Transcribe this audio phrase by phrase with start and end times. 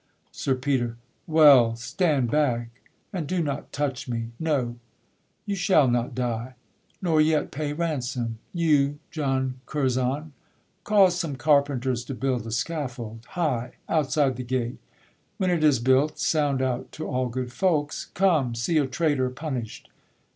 [0.31, 0.97] SIR PETER.
[1.27, 2.69] Well, stand back,
[3.13, 4.29] And do not touch me!
[4.39, 4.77] No,
[5.45, 6.55] you shall not die,
[7.03, 8.39] Nor yet pay ransom.
[8.51, 10.33] You, John Curzon,
[10.83, 14.79] cause Some carpenters to build a scaffold, high, Outside the gate;
[15.37, 19.87] when it is built, sound out To all good folks, 'Come, see a traitor punish'd!'